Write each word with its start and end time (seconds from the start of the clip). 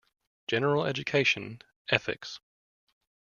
General 0.47 0.87
Education, 0.87 1.61
Ethics. 1.89 2.39